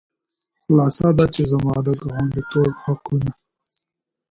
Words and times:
خلاصه 0.61 1.07
دا 1.17 1.25
چې 1.33 1.41
زما 1.51 1.75
د 1.85 1.87
ګاونډیتوب 2.03 2.71
حقونه. 2.83 3.31